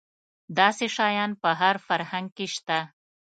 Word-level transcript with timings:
داسې 0.57 0.85
شیان 0.95 1.31
په 1.41 1.49
هر 1.61 1.75
فرهنګ 1.87 2.27
کې 2.37 2.47
شته. 2.55 2.79